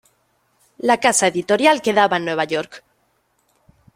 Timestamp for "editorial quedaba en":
1.27-2.25